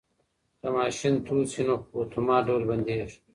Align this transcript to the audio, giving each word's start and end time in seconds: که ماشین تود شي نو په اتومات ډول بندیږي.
که 0.61 0.67
ماشین 0.77 1.15
تود 1.25 1.47
شي 1.53 1.63
نو 1.67 1.75
په 1.85 1.93
اتومات 2.01 2.41
ډول 2.47 2.63
بندیږي. 2.69 3.17